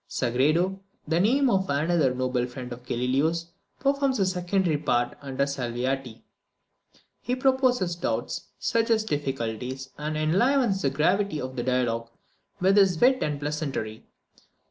[0.09, 6.23] Sagredo, the name of another noble friend of Galileo's, performs a secondary part under Salviati.
[7.21, 12.09] He proposes doubts, suggests difficulties, and enlivens the gravity of the dialogue
[12.59, 14.07] with his wit and pleasantry.